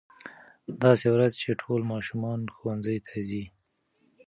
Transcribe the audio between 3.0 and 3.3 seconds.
ته